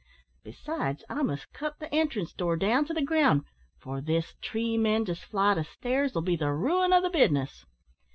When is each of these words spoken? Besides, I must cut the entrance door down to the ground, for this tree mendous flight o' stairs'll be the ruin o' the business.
Besides, 0.43 1.03
I 1.11 1.21
must 1.21 1.53
cut 1.53 1.77
the 1.77 1.93
entrance 1.93 2.33
door 2.33 2.57
down 2.57 2.85
to 2.85 2.93
the 2.95 3.03
ground, 3.03 3.43
for 3.77 4.01
this 4.01 4.33
tree 4.41 4.75
mendous 4.75 5.21
flight 5.23 5.59
o' 5.59 5.61
stairs'll 5.61 6.21
be 6.23 6.35
the 6.35 6.51
ruin 6.51 6.91
o' 6.91 6.99
the 7.01 7.11
business. 7.11 7.67